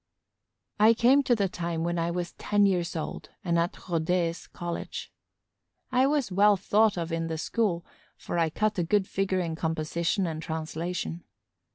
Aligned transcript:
I 0.79 0.95
come 0.95 1.21
to 1.21 1.35
the 1.35 1.47
time 1.47 1.83
when 1.83 1.99
I 1.99 2.09
was 2.09 2.33
ten 2.33 2.65
years 2.65 2.95
old 2.95 3.29
and 3.43 3.59
at 3.59 3.73
Rodez 3.87 4.47
College. 4.51 5.11
I 5.91 6.07
was 6.07 6.31
well 6.31 6.57
thought 6.57 6.97
of 6.97 7.11
in 7.11 7.27
the 7.27 7.37
school, 7.37 7.85
for 8.17 8.39
I 8.39 8.49
cut 8.49 8.79
a 8.79 8.83
good 8.83 9.05
figure 9.07 9.41
in 9.41 9.53
composition 9.55 10.25
and 10.25 10.41
translation. 10.41 11.23